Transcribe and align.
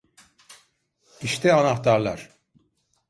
İşte 1.21 1.53
anahtarlar. 1.53 2.29